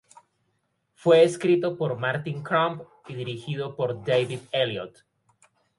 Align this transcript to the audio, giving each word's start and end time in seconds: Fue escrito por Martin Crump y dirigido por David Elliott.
Fue 0.95 1.21
escrito 1.21 1.77
por 1.77 1.95
Martin 1.95 2.41
Crump 2.41 2.81
y 3.07 3.13
dirigido 3.13 3.75
por 3.75 4.03
David 4.03 4.39
Elliott. 4.51 5.03